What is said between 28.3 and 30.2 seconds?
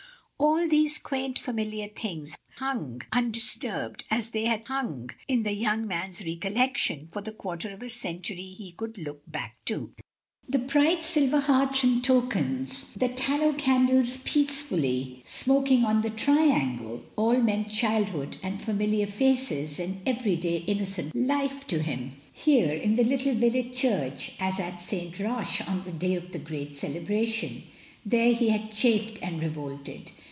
he had chafed and revolted.